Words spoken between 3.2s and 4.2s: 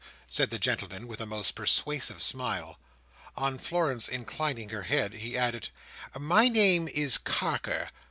On Florence